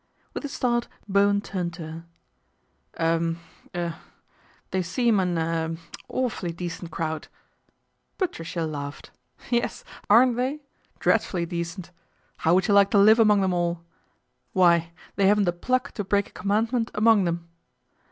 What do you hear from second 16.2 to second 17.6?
a commandment among them."